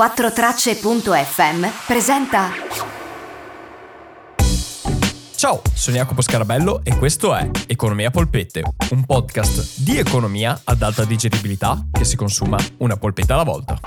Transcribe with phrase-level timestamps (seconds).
[0.00, 2.48] 4tracce.fm presenta
[5.34, 11.04] Ciao, sono Jacopo Scarabello e questo è Economia Polpette, un podcast di economia ad alta
[11.04, 13.78] digeribilità che si consuma una polpetta alla volta.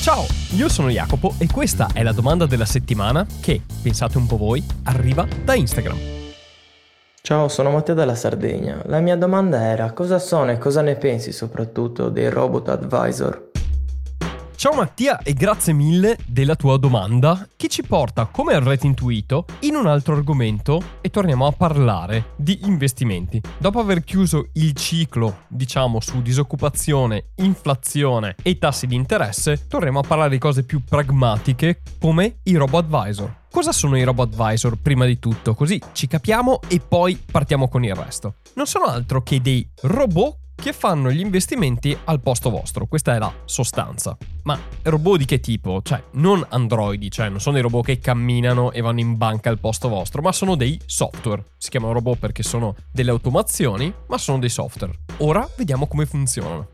[0.00, 4.38] Ciao, io sono Jacopo e questa è la domanda della settimana che, pensate un po'
[4.38, 5.98] voi, arriva da Instagram.
[7.20, 8.80] Ciao, sono Matteo dalla Sardegna.
[8.86, 13.49] La mia domanda era cosa sono e cosa ne pensi soprattutto dei robot advisor?
[14.60, 19.74] Ciao Mattia e grazie mille della tua domanda che ci porta, come avrete intuito, in
[19.74, 23.40] un altro argomento e torniamo a parlare di investimenti.
[23.56, 30.04] Dopo aver chiuso il ciclo, diciamo, su disoccupazione, inflazione e tassi di interesse, torniamo a
[30.06, 33.38] parlare di cose più pragmatiche come i robo advisor.
[33.50, 35.54] Cosa sono i robo advisor prima di tutto?
[35.54, 38.34] Così ci capiamo e poi partiamo con il resto.
[38.56, 42.86] Non sono altro che dei robot che fanno gli investimenti al posto vostro.
[42.86, 44.16] Questa è la sostanza.
[44.44, 45.80] Ma robot di che tipo?
[45.82, 49.58] Cioè, non androidi, cioè non sono dei robot che camminano e vanno in banca al
[49.58, 51.42] posto vostro, ma sono dei software.
[51.56, 54.92] Si chiamano robot perché sono delle automazioni, ma sono dei software.
[55.18, 56.68] Ora vediamo come funzionano.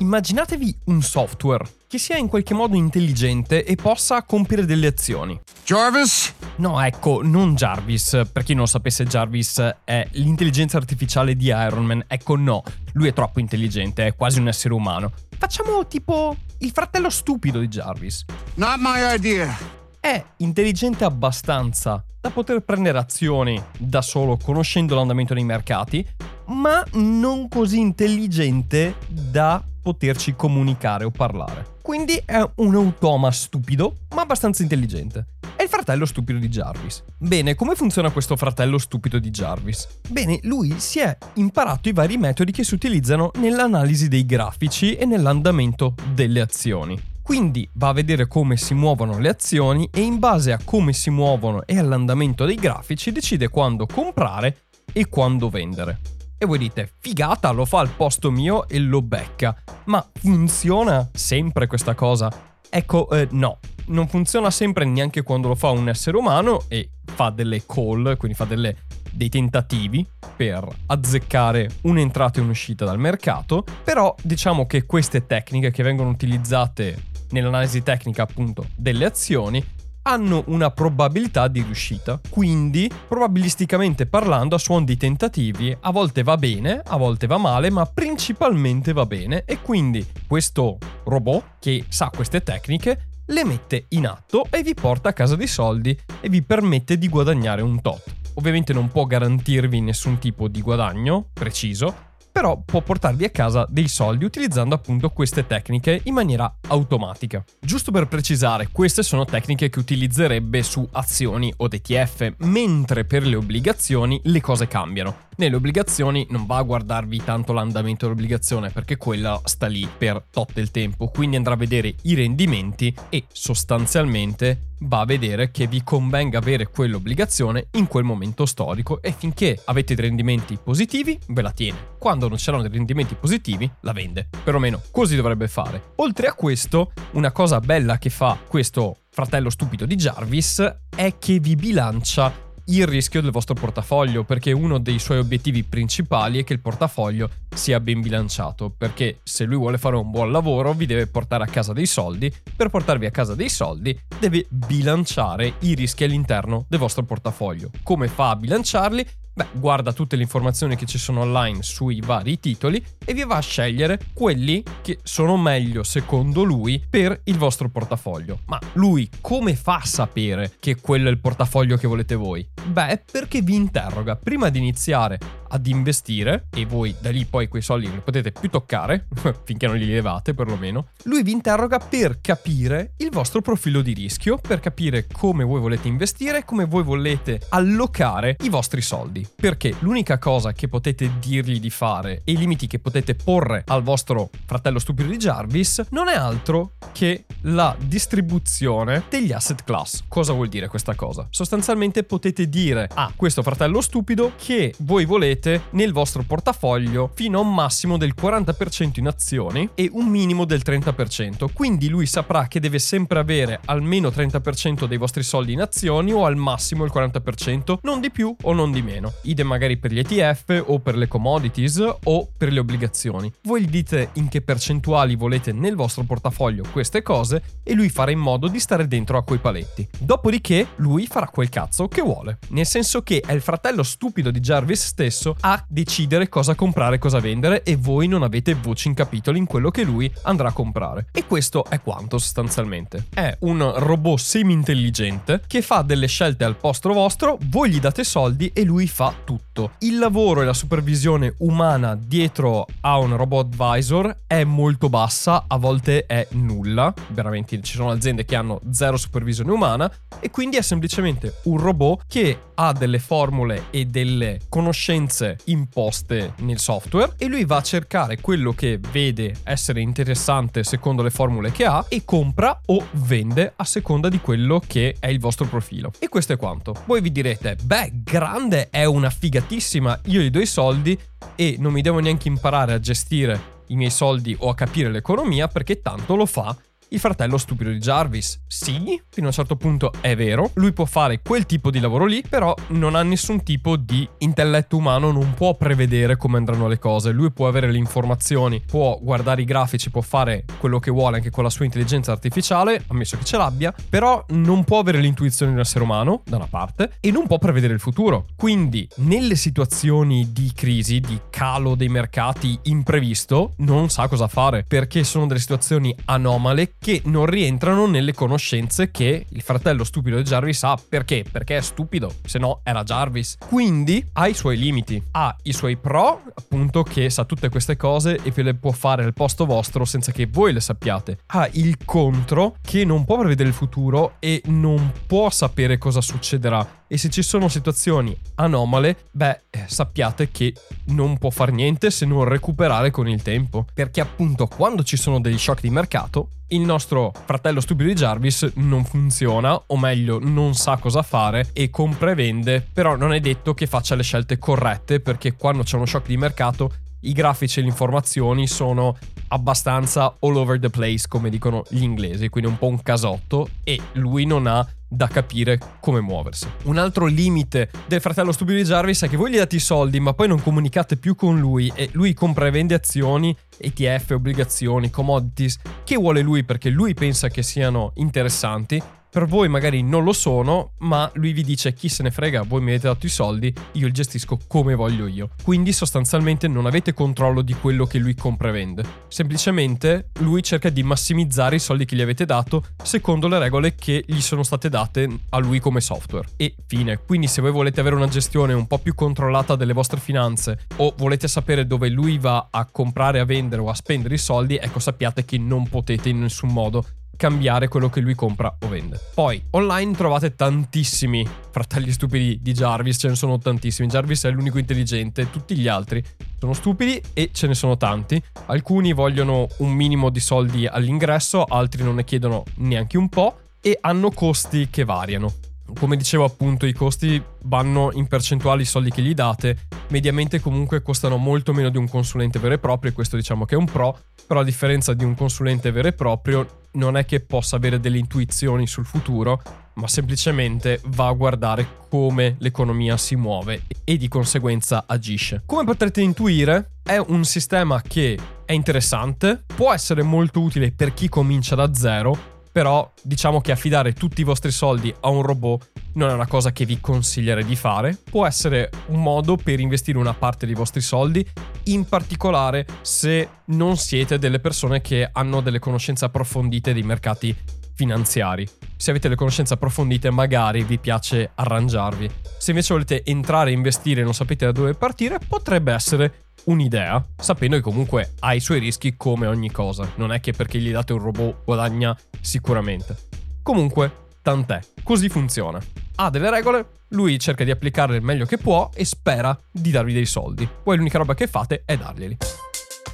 [0.00, 5.38] Immaginatevi un software che sia in qualche modo intelligente e possa compiere delle azioni.
[5.62, 6.32] Jarvis?
[6.56, 8.22] No, ecco, non Jarvis.
[8.32, 12.02] Per chi non sapesse, Jarvis è l'intelligenza artificiale di Iron Man.
[12.06, 12.62] Ecco, no,
[12.94, 15.12] lui è troppo intelligente, è quasi un essere umano.
[15.36, 18.24] Facciamo tipo il fratello stupido di Jarvis.
[18.54, 19.54] Not my idea.
[20.00, 26.06] È intelligente abbastanza da poter prendere azioni da solo conoscendo l'andamento dei mercati,
[26.46, 31.78] ma non così intelligente da poterci comunicare o parlare.
[31.82, 35.26] Quindi è un automa stupido, ma abbastanza intelligente.
[35.56, 37.02] È il fratello stupido di Jarvis.
[37.18, 39.88] Bene, come funziona questo fratello stupido di Jarvis?
[40.08, 45.04] Bene, lui si è imparato i vari metodi che si utilizzano nell'analisi dei grafici e
[45.04, 46.98] nell'andamento delle azioni.
[47.22, 51.10] Quindi va a vedere come si muovono le azioni e in base a come si
[51.10, 54.62] muovono e all'andamento dei grafici decide quando comprare
[54.92, 56.19] e quando vendere.
[56.42, 59.54] E voi dite, figata, lo fa al posto mio e lo becca.
[59.84, 62.32] Ma funziona sempre questa cosa?
[62.70, 63.58] Ecco, eh, no,
[63.88, 68.34] non funziona sempre neanche quando lo fa un essere umano e fa delle call, quindi
[68.38, 75.26] fa delle, dei tentativi per azzeccare un'entrata e un'uscita dal mercato, però diciamo che queste
[75.26, 79.62] tecniche che vengono utilizzate nell'analisi tecnica appunto delle azioni
[80.02, 82.20] hanno una probabilità di riuscita.
[82.28, 87.70] Quindi, probabilisticamente parlando, a suon di tentativi, a volte va bene, a volte va male,
[87.70, 89.44] ma principalmente va bene.
[89.44, 95.10] E quindi questo robot che sa queste tecniche le mette in atto e vi porta
[95.10, 98.02] a casa dei soldi e vi permette di guadagnare un tot.
[98.34, 102.08] Ovviamente non può garantirvi nessun tipo di guadagno preciso,
[102.40, 107.44] però può portarvi a casa dei soldi utilizzando appunto queste tecniche in maniera automatica.
[107.60, 113.36] Giusto per precisare, queste sono tecniche che utilizzerebbe su azioni o ETF, mentre per le
[113.36, 115.28] obbligazioni le cose cambiano.
[115.40, 120.52] Nelle obbligazioni non va a guardarvi tanto l'andamento dell'obbligazione perché quella sta lì per tot
[120.52, 125.82] del tempo, quindi andrà a vedere i rendimenti e sostanzialmente va a vedere che vi
[125.82, 131.52] convenga avere quell'obbligazione in quel momento storico e finché avete dei rendimenti positivi ve la
[131.52, 131.78] tiene.
[131.98, 134.28] Quando non c'erano dei rendimenti positivi la vende.
[134.44, 135.92] Perlomeno così dovrebbe fare.
[135.96, 141.40] Oltre a questo, una cosa bella che fa questo fratello stupido di Jarvis è che
[141.40, 146.52] vi bilancia il rischio del vostro portafoglio, perché uno dei suoi obiettivi principali è che
[146.52, 151.06] il portafoglio sia ben bilanciato, perché se lui vuole fare un buon lavoro vi deve
[151.06, 156.04] portare a casa dei soldi, per portarvi a casa dei soldi deve bilanciare i rischi
[156.04, 157.70] all'interno del vostro portafoglio.
[157.82, 159.06] Come fa a bilanciarli?
[159.32, 163.36] Beh, guarda tutte le informazioni che ci sono online sui vari titoli e vi va
[163.36, 168.40] a scegliere quelli che sono meglio secondo lui per il vostro portafoglio.
[168.46, 172.46] Ma lui come fa a sapere che quello è il portafoglio che volete voi?
[172.64, 177.62] Beh, perché vi interroga prima di iniziare ad investire e voi da lì poi quei
[177.62, 179.06] soldi non li potete più toccare,
[179.44, 184.36] finché non li levate perlomeno, lui vi interroga per capire il vostro profilo di rischio,
[184.36, 189.26] per capire come voi volete investire, come voi volete allocare i vostri soldi.
[189.34, 193.82] Perché l'unica cosa che potete dirgli di fare e i limiti che potete porre al
[193.82, 200.04] vostro fratello stupido di Jarvis non è altro che la distribuzione degli asset class.
[200.06, 201.26] Cosa vuol dire questa cosa?
[201.30, 207.38] Sostanzialmente potete dire a questo fratello stupido che voi volete avete nel vostro portafoglio fino
[207.38, 211.46] a un massimo del 40% in azioni e un minimo del 30%.
[211.52, 216.26] Quindi lui saprà che deve sempre avere almeno 30% dei vostri soldi in azioni o
[216.26, 219.14] al massimo il 40%, non di più o non di meno.
[219.22, 223.32] Idem magari per gli ETF o per le commodities o per le obbligazioni.
[223.44, 228.10] Voi gli dite in che percentuali volete nel vostro portafoglio queste cose e lui farà
[228.10, 229.88] in modo di stare dentro a quei paletti.
[229.98, 232.38] Dopodiché lui farà quel cazzo che vuole.
[232.48, 236.98] Nel senso che è il fratello stupido di Jarvis stesso a decidere cosa comprare e
[236.98, 240.52] cosa vendere e voi non avete voce in capitolo in quello che lui andrà a
[240.52, 241.06] comprare.
[241.12, 243.06] E questo è quanto sostanzialmente.
[243.12, 248.50] È un robot semi-intelligente che fa delle scelte al posto vostro, voi gli date soldi
[248.52, 249.72] e lui fa tutto.
[249.80, 255.56] Il lavoro e la supervisione umana dietro a un robot advisor è molto bassa, a
[255.56, 260.62] volte è nulla, veramente ci sono aziende che hanno zero supervisione umana e quindi è
[260.62, 267.46] semplicemente un robot che ha delle formule e delle conoscenze imposte nel software e lui
[267.46, 272.60] va a cercare quello che vede essere interessante secondo le formule che ha e compra
[272.66, 275.90] o vende a seconda di quello che è il vostro profilo.
[275.98, 276.74] E questo è quanto.
[276.84, 280.98] Voi vi direte, beh, grande è una figatissima, io gli do i soldi
[281.36, 285.48] e non mi devo neanche imparare a gestire i miei soldi o a capire l'economia
[285.48, 286.54] perché tanto lo fa
[286.90, 288.42] il fratello stupido di Jarvis.
[288.46, 292.04] Sì, fino a un certo punto è vero, lui può fare quel tipo di lavoro
[292.04, 296.78] lì, però non ha nessun tipo di intelletto umano, non può prevedere come andranno le
[296.78, 301.16] cose, lui può avere le informazioni, può guardare i grafici, può fare quello che vuole
[301.16, 305.52] anche con la sua intelligenza artificiale, ammesso che ce l'abbia, però non può avere l'intuizione
[305.52, 308.26] di un essere umano, da una parte, e non può prevedere il futuro.
[308.36, 315.04] Quindi, nelle situazioni di crisi, di calo dei mercati imprevisto, non sa cosa fare, perché
[315.04, 320.64] sono delle situazioni anomale che non rientrano nelle conoscenze che il fratello stupido di Jarvis
[320.64, 320.78] ha.
[320.88, 321.24] Perché?
[321.30, 323.36] Perché è stupido, se no era Jarvis.
[323.38, 328.18] Quindi ha i suoi limiti, ha i suoi pro, appunto, che sa tutte queste cose
[328.22, 331.18] e ve le può fare al posto vostro senza che voi le sappiate.
[331.26, 336.78] Ha il contro che non può prevedere il futuro e non può sapere cosa succederà
[336.92, 340.52] e se ci sono situazioni anomale, beh, eh, sappiate che
[340.86, 343.64] non può far niente se non recuperare con il tempo.
[343.72, 348.52] Perché appunto quando ci sono degli shock di mercato, il nostro fratello stupido di Jarvis
[348.56, 353.20] non funziona, o meglio, non sa cosa fare e compra e vende, però non è
[353.20, 357.60] detto che faccia le scelte corrette perché quando c'è uno shock di mercato i grafici
[357.60, 358.96] e le informazioni sono
[359.28, 363.80] abbastanza all over the place, come dicono gli inglesi, quindi un po' un casotto e
[363.92, 366.48] lui non ha da capire come muoversi.
[366.64, 370.00] Un altro limite del fratello stupido di Jarvis è che voi gli date i soldi,
[370.00, 374.90] ma poi non comunicate più con lui e lui compra e vende azioni, ETF, obbligazioni,
[374.90, 380.12] commodities che vuole lui perché lui pensa che siano interessanti per voi magari non lo
[380.12, 383.52] sono, ma lui vi dice chi se ne frega, voi mi avete dato i soldi,
[383.72, 385.30] io li gestisco come voglio io.
[385.42, 388.84] Quindi sostanzialmente non avete controllo di quello che lui compra e vende.
[389.08, 394.04] Semplicemente lui cerca di massimizzare i soldi che gli avete dato secondo le regole che
[394.06, 396.28] gli sono state date a lui come software.
[396.36, 396.98] E fine.
[397.04, 400.94] Quindi se voi volete avere una gestione un po' più controllata delle vostre finanze o
[400.96, 404.78] volete sapere dove lui va a comprare, a vendere o a spendere i soldi, ecco
[404.78, 406.84] sappiate che non potete in nessun modo
[407.20, 408.98] cambiare quello che lui compra o vende.
[409.14, 413.88] Poi, online trovate tantissimi fratelli stupidi di Jarvis, ce ne sono tantissimi.
[413.88, 416.02] Jarvis è l'unico intelligente, tutti gli altri
[416.38, 418.22] sono stupidi e ce ne sono tanti.
[418.46, 423.76] Alcuni vogliono un minimo di soldi all'ingresso, altri non ne chiedono neanche un po' e
[423.82, 425.30] hanno costi che variano.
[425.78, 430.80] Come dicevo appunto, i costi vanno in percentuali i soldi che gli date, mediamente comunque
[430.80, 433.66] costano molto meno di un consulente vero e proprio e questo diciamo che è un
[433.66, 433.96] pro,
[434.26, 437.98] però a differenza di un consulente vero e proprio non è che possa avere delle
[437.98, 439.42] intuizioni sul futuro,
[439.74, 445.42] ma semplicemente va a guardare come l'economia si muove e di conseguenza agisce.
[445.46, 451.08] Come potrete intuire, è un sistema che è interessante, può essere molto utile per chi
[451.08, 452.18] comincia da zero,
[452.52, 456.52] però diciamo che affidare tutti i vostri soldi a un robot non è una cosa
[456.52, 457.98] che vi consiglierei di fare.
[458.10, 461.26] Può essere un modo per investire una parte dei vostri soldi,
[461.64, 467.34] in particolare se non siete delle persone che hanno delle conoscenze approfondite dei mercati
[467.74, 468.46] finanziari.
[468.76, 472.10] Se avete le conoscenze approfondite magari vi piace arrangiarvi.
[472.38, 477.02] Se invece volete entrare e investire e non sapete da dove partire, potrebbe essere un'idea,
[477.16, 479.90] sapendo che comunque ha i suoi rischi come ogni cosa.
[479.96, 482.96] Non è che perché gli date un robot guadagna sicuramente.
[483.42, 484.60] Comunque, tant'è.
[484.82, 485.60] Così funziona.
[485.96, 489.92] Ha delle regole, lui cerca di applicarle il meglio che può e spera di darvi
[489.92, 490.48] dei soldi.
[490.62, 492.16] Poi l'unica roba che fate è darglieli.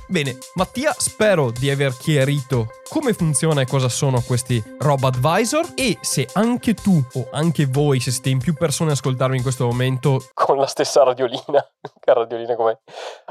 [0.09, 5.99] Bene, Mattia, spero di aver chiarito come funziona e cosa sono questi Rob Advisor e
[6.01, 9.67] se anche tu o anche voi, se siete in più persone a ascoltarmi in questo
[9.67, 11.67] momento con la stessa radiolina
[12.15, 12.79] Radiolina come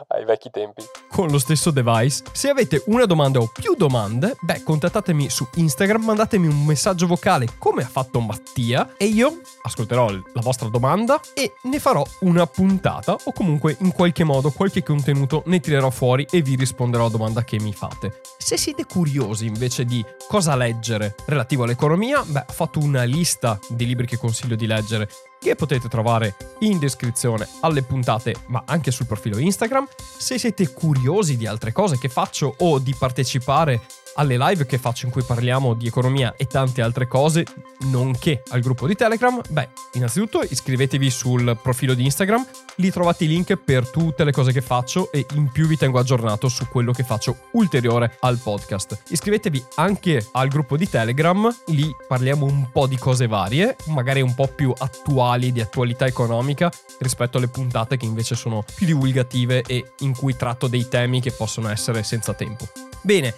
[0.10, 0.84] ai vecchi tempi.
[1.10, 2.24] con lo stesso device.
[2.32, 7.48] Se avete una domanda o più domande, beh, contattatemi su Instagram, mandatemi un messaggio vocale
[7.58, 13.14] come ha fatto Mattia e io ascolterò la vostra domanda e ne farò una puntata
[13.24, 17.44] o comunque in qualche modo qualche contenuto ne tirerò fuori e vi risponderò alla domanda
[17.44, 18.22] che mi fate.
[18.38, 23.86] Se siete curiosi invece di cosa leggere relativo all'economia, beh, ho fatto una lista di
[23.86, 25.10] libri che consiglio di leggere
[25.46, 29.88] che potete trovare in descrizione alle puntate, ma anche sul profilo Instagram.
[30.18, 33.80] Se siete curiosi di altre cose che faccio o di partecipare
[34.16, 37.46] alle live che faccio in cui parliamo di economia e tante altre cose,
[37.90, 42.46] nonché al gruppo di Telegram, beh, innanzitutto iscrivetevi sul profilo di Instagram,
[42.76, 46.00] lì trovate i link per tutte le cose che faccio e in più vi tengo
[46.00, 49.04] aggiornato su quello che faccio ulteriore al podcast.
[49.10, 54.34] Iscrivetevi anche al gruppo di Telegram, lì parliamo un po' di cose varie, magari un
[54.34, 59.92] po' più attuali, di attualità economica, rispetto alle puntate che invece sono più divulgative e
[60.00, 62.68] in cui tratto dei temi che possono essere senza tempo.
[63.02, 63.36] Bene,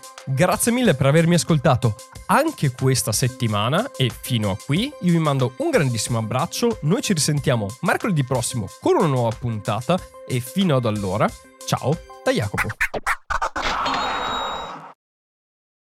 [0.68, 1.96] grazie mille per avermi ascoltato
[2.26, 7.14] anche questa settimana e fino a qui io vi mando un grandissimo abbraccio, noi ci
[7.14, 9.98] risentiamo mercoledì prossimo con una nuova puntata
[10.28, 11.30] e fino ad allora,
[11.66, 12.68] ciao da Jacopo.